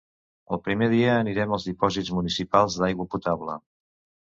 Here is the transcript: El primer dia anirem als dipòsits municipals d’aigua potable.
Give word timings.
El 0.55 0.61
primer 0.67 0.87
dia 0.93 1.11
anirem 1.17 1.53
als 1.59 1.67
dipòsits 1.69 2.11
municipals 2.17 2.81
d’aigua 2.83 3.09
potable. 3.15 3.61